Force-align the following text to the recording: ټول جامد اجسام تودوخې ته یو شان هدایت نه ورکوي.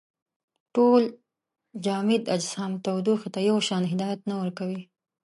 ټول 0.75 1.03
جامد 1.85 2.23
اجسام 2.35 2.71
تودوخې 2.85 3.29
ته 3.33 3.39
یو 3.49 3.57
شان 3.67 3.83
هدایت 3.93 4.21
نه 4.29 4.35
ورکوي. 4.41 4.81